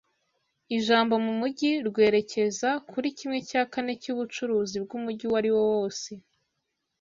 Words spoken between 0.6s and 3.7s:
Ijambo mumujyi rwerekeza kuri kimwe cya